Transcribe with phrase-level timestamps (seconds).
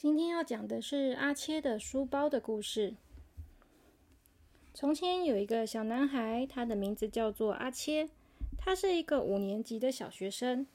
[0.00, 2.94] 今天要讲的是阿切的书包的故事。
[4.72, 8.08] 从前有一个小男孩，他的名字叫做阿切，
[8.56, 10.66] 他是一个五年级的小学生。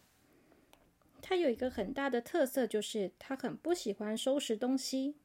[1.23, 5.15] 他有一个很大的特色，就是他很不喜欢收拾东西。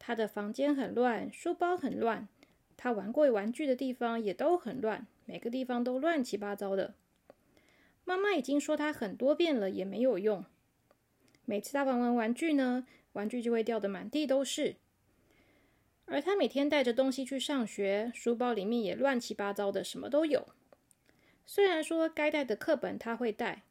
[0.00, 2.26] 他的房间很乱，书包很乱，
[2.76, 6.96] 他玩过玩具的地方也都很乱，每个地方都乱七八糟的。
[8.04, 10.44] 妈妈已经说他很多遍了，也没有用。
[11.48, 14.76] 每次他玩完玩具呢，玩具就会掉得满地都是。
[16.04, 20.48] 而他每天带着东西去上学，书包里面也乱七八糟的，什么都有。
[21.46, 23.62] 虽然说该带的课本他会带，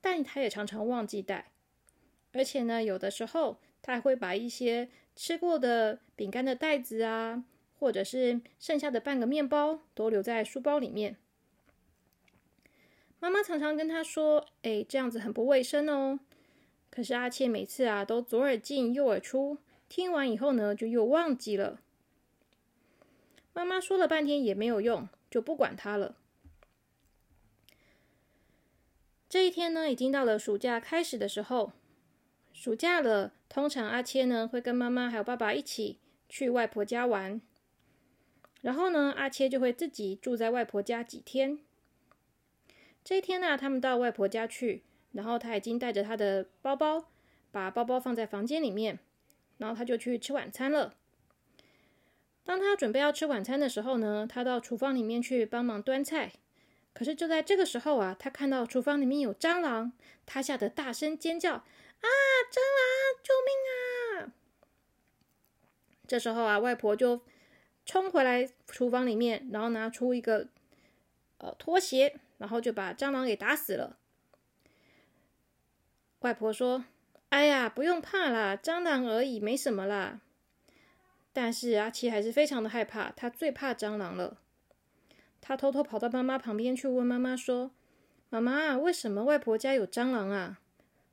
[0.00, 1.52] 但他也常常忘记带。
[2.32, 7.44] 而且呢，有的时候他还会把一些吃过的饼干的袋子啊，
[7.78, 11.16] 或者是剩下的半个面包，都留在书包里面。
[13.20, 16.18] 妈妈常常跟他说：“哎，这样子很不卫生哦。”
[16.90, 21.80] 可是阿切每次啊都左耳进右耳出，听完以后呢就又忘记了。
[23.52, 26.16] 妈妈说了半天也没有用，就不管他了。
[29.28, 31.72] 这一天呢，已经到了暑假开始的时候。
[32.52, 37.40] 暑假了，通常阿切呢会跟妈妈还有爸爸一起去外婆家玩。
[38.60, 41.60] 然后呢，阿切就会自己住在外婆家几天。
[43.04, 44.82] 这一天呢，他们到外婆家去。
[45.12, 47.06] 然后他已经带着他的包包，
[47.50, 48.98] 把包包放在房间里面，
[49.58, 50.94] 然后他就去吃晚餐了。
[52.44, 56.32] 当他准备要吃晚餐的时候呢，他到厨房里面去帮忙端菜。
[56.92, 59.92] 可是就在这个时候啊，他看到厨房里面有蟑螂，
[60.26, 61.62] 他吓得大声尖叫：“啊，
[62.50, 63.22] 蟑螂！
[63.22, 64.34] 救命啊！”
[66.08, 67.22] 这时候啊，外婆就
[67.86, 70.48] 冲回来厨房里面，然后拿出一个
[71.38, 73.96] 呃拖鞋，然后就把蟑螂给打死了。
[76.20, 76.84] 外婆说
[77.30, 80.20] ：“哎呀，不用怕啦，蟑螂而已，没什么啦。”
[81.32, 84.36] 但是阿七还是非常的害怕，他最怕蟑螂了。
[85.40, 87.70] 他偷偷跑到妈妈旁边去问妈妈说
[88.28, 90.60] ：“妈妈，为什么外婆家有蟑螂啊？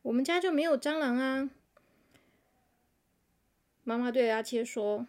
[0.01, 1.50] 我们家就没有蟑螂啊？”
[3.85, 5.07] 妈妈对阿切说：“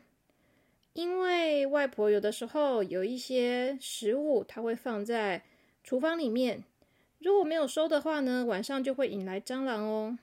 [0.94, 5.42] 因为外婆有的时候有一些食物，她会放在
[5.82, 6.62] 厨房里面。”
[7.21, 10.19] 如果没有收的话呢，晚上就会引来蟑螂哦。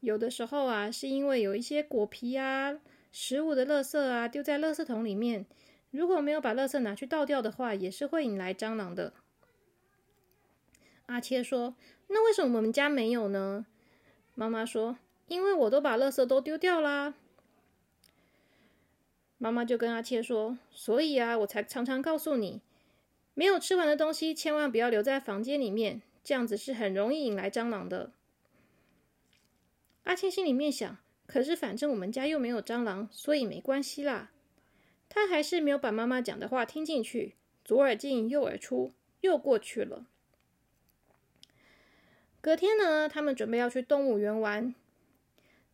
[0.00, 2.78] 有的时候啊，是因为有一些果皮啊、
[3.10, 5.46] 食物的垃圾啊丢在垃圾桶里面，
[5.90, 9.14] 如果没有把垃圾拿去倒掉的话，也是会引来蟑螂的。
[11.06, 11.74] 阿切说
[12.08, 13.64] ：“那为什么我们家没有呢？”
[14.34, 14.98] 妈妈说
[15.28, 17.14] ：“因为我都把垃圾都丢掉啦。”
[19.38, 22.60] 妈妈就跟阿切说：“所以啊，我才常常告诉你，
[23.34, 28.10] 没有吃完的东西千万不要留在房间里面。”这样子是很容易引来蟑螂的。
[30.02, 34.32] 阿切心里面想，可是反正我们家又没有蟑螂，所以没关系啦。
[35.08, 40.08] 他还是没有把妈妈讲的话听进去，左耳进右耳出，又过去了。
[42.40, 44.74] 隔天呢，他们准备要去动物园玩，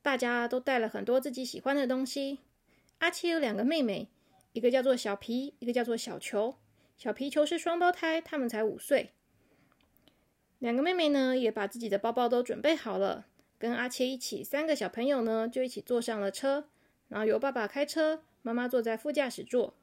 [0.03, 2.41] 大家都带了很多自己喜欢的东西。
[2.99, 4.09] 阿切有两个妹妹，
[4.53, 6.57] 一个叫做小皮，一个叫做小球。
[6.99, 9.15] 小皮球是双胞胎，他们才五岁。
[10.63, 13.27] 两个妹妹呢，也把自己的包包都准备好了，
[13.59, 16.69] 跟阿切一起，三个小朋友呢就一起坐上了车，
[17.09, 19.75] 然后由爸爸开车，妈妈坐在副驾驶座，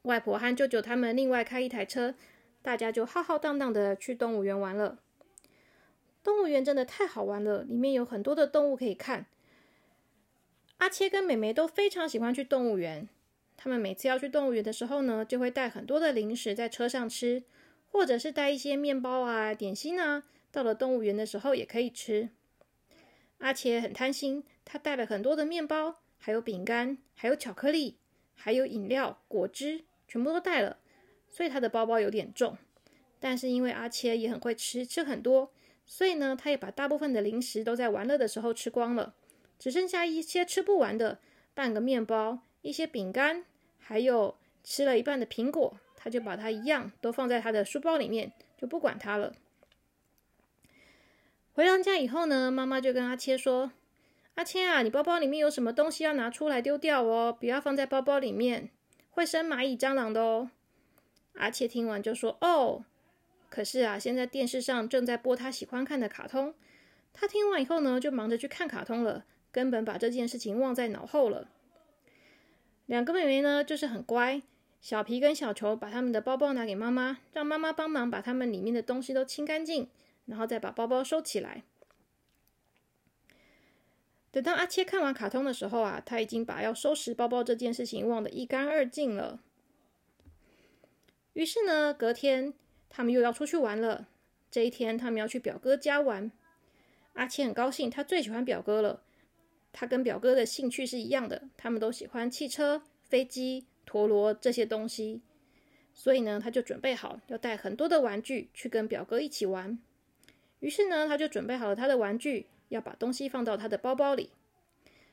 [0.00, 2.14] 外婆和舅舅他们另外开一台车，
[2.62, 4.98] 大家就浩浩荡荡的去动物园玩了。
[6.22, 9.26] 动物园真的太好玩了，里面有很多的动物可以看。
[10.78, 13.06] 阿切跟美美都非常喜欢去动物园，
[13.58, 17.42] 他们每次要去动物园的时候呢，就会带很多的零食在车上吃。
[17.94, 22.30] 或者是带一些面包啊、点心啊，到了动物园的时候也可以吃。
[23.38, 27.96] 阿切很贪心，他带了很多的面包，还有饼干，还有巧克力，
[28.34, 30.78] 还有饮料、果汁，全部都带了，
[31.30, 32.58] 所以他的包包有点重。
[33.20, 35.52] 但是因为阿切也很会吃，吃很多，
[35.86, 39.14] 所以呢，他也把大部分的零食都在玩乐的时候吃光了，
[39.56, 41.20] 只剩下一些吃不完的
[41.54, 43.44] 半个面包、一些饼干，
[43.78, 45.78] 还有吃了一半的苹果。
[46.04, 49.32] 他就把它一样都放在他的书包里面，就不管它了。
[51.54, 53.72] 回到家以后呢，妈妈就跟阿切说
[54.36, 58.68] ：“阿切啊，你包包里面有什么东西要拿出来丢掉哦，不要放在包包里面，
[59.12, 60.50] 会生蚂蚁、蟑螂的哦。”
[61.36, 62.84] 阿切听完就说：“哦，
[63.48, 66.54] 可是啊，现在电视上正在播他喜欢看的卡通。”
[67.14, 71.48] 他听完以后呢，就忙着去看卡通了，根本把这件事情忘在脑后了。
[72.84, 74.42] 两个妹妹呢，就是很乖。
[74.84, 79.88] 小皮跟小球把他们的包包拿给妈妈，让妈妈帮忙把他们里面的东西都清干净，
[80.26, 81.62] 然后再把包包收起来。
[84.30, 89.40] 等到阿切看完卡通的时候啊，他已经把要收拾包包这件事情忘得一干二净了。
[91.32, 92.52] 于是呢，隔天
[92.90, 94.08] 他们又要出去玩了。
[94.50, 96.30] 这一天，他们要去表哥家玩。
[97.14, 99.02] 阿切很高兴，他最喜欢表哥了。
[99.72, 103.64] 他跟表哥的兴趣是一样的，他们都喜欢汽车、飞机、
[103.94, 105.22] 陀螺这些东西。
[105.92, 109.78] 所以呢，他就准备好要带很多的玩具去跟表哥一起玩。
[110.58, 112.46] 于是呢，他就准备好了他的玩具。
[112.70, 114.30] 要把东西放到他的包包里，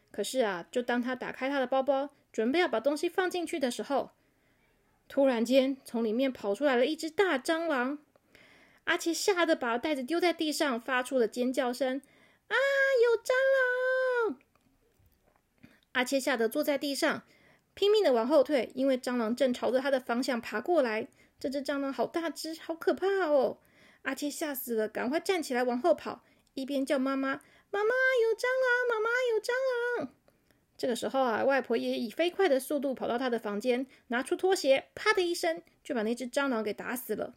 [0.10, 4.12] 可是啊，就当他打开他的包包，准备要把东西放进去的时候，
[5.08, 8.00] 突然间从里面跑出来了一只大蟑螂。
[8.86, 12.02] 阿切吓得把袋子丢在地上，发出了尖叫声
[12.48, 12.56] ：“啊，
[13.04, 13.32] 有蟑
[14.32, 14.40] 螂！”
[15.92, 17.24] 阿切吓得坐在地上，
[17.82, 21.08] 拼命的往后退，因为蟑螂正朝着他的方向爬过来。
[21.40, 23.58] 这只蟑螂好大只，好可怕哦！
[24.04, 26.22] 阿切吓死了，赶快站起来往后跑。
[26.54, 27.42] 一边叫妈妈，
[27.72, 27.90] 妈妈
[28.22, 29.50] 有蟑螂，妈妈有蟑
[29.98, 30.14] 螂。
[30.78, 37.34] 这个时候啊，外婆也以飞快的速度跑到他的房间，拿出拖鞋，啪的一声就把那只蟑螂给打死了。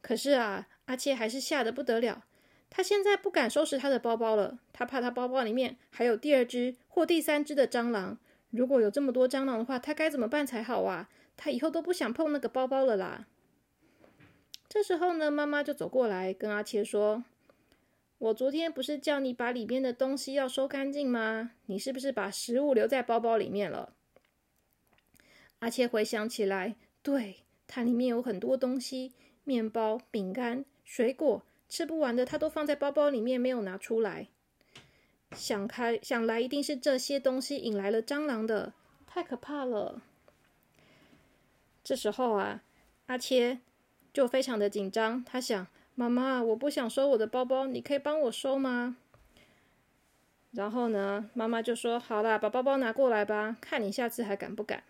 [0.00, 2.24] 可是啊，阿切还是吓得不得了。
[2.70, 8.16] 他现在不敢收拾他的包包了，他怕他包包里面还有第二只或第三只的蟑螂。
[8.56, 11.10] 如果有这么多蟑螂的话，他该怎么办才好啊？
[11.36, 13.26] 他以后都不想碰那个包包了啦。
[14.68, 17.24] 这时候呢，妈妈就走过来跟阿切说。
[18.18, 21.50] 我昨天不是叫你把里面的东西要收干净吗？
[21.66, 23.92] 你是不是把食物留在包包里面了？
[25.58, 29.12] 阿切回想起来，对，它里面有很多东西，
[29.42, 34.28] 面包、饼干、水果，吃不完的他都放在包包里面，没有拿出来。
[35.34, 38.72] 想开想来，一定是这些东西引来了蟑螂的，
[39.06, 40.00] 太可怕了。
[41.82, 42.62] 这时候啊，
[43.06, 43.58] 阿切
[44.12, 45.66] 就非常的紧张，他想。
[45.96, 48.96] 妈妈，我不想收我的包包，你可以帮我收吗？
[50.50, 54.82] 然后呢，妈妈就说：“好啦，把包包拿过来吧，看你下次还敢不敢。”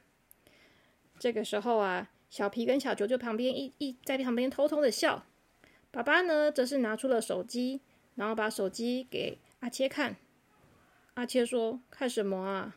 [1.21, 5.27] 这个时候啊，小皮跟小球就旁边一一在旁边偷偷的笑。
[5.91, 7.83] 爸爸呢，则是拿出了手机，
[8.15, 10.17] 然后把手机给阿切看。
[11.15, 12.77] 阿切说：“看什么啊？”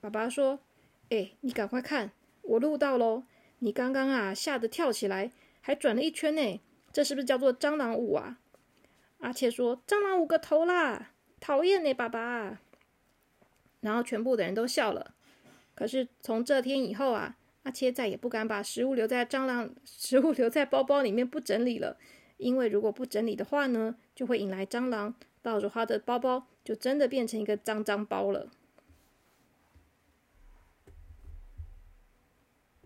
[0.00, 0.60] 爸爸说
[1.10, 2.12] ：“哎，你赶快看，
[2.42, 3.24] 我录到喽！
[3.58, 6.60] 你刚刚啊，吓得跳起来，还转了一圈呢。”
[6.92, 8.38] 这是不是叫做蟑螂舞啊？
[9.18, 12.60] 阿切说：“蟑螂舞个头啦，讨厌呢，爸爸。”
[13.80, 15.14] 然后全部的人都笑了。
[15.74, 21.96] 可是从这天以后啊，阿切再也不敢把食物留在蟑螂食物留在包包里面不整理了，
[22.42, 28.50] 因为如果不整理的话呢，就会引来蟑螂，到时候他的包包就真的变成一个脏脏包了。